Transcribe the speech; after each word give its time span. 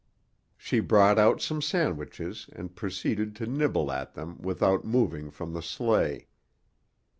She 0.57 0.79
brought 0.79 1.19
out 1.19 1.41
some 1.41 1.61
sandwiches 1.61 2.49
and 2.53 2.75
proceeded 2.75 3.35
to 3.35 3.45
nibble 3.45 3.91
at 3.91 4.15
them 4.15 4.41
without 4.41 4.83
moving 4.83 5.29
from 5.29 5.53
the 5.53 5.61
sleigh. 5.61 6.25